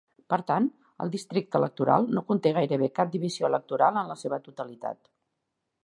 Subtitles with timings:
[0.33, 0.69] Per tant,
[1.05, 5.07] el districte electoral no conté gairebé cap divisió electoral en la seva totalitat.